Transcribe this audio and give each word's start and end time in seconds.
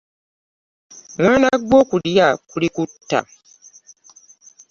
Mwana 1.19 1.49
gwe 1.65 1.75
okulya 1.83 2.27
kulikutta. 2.49 3.19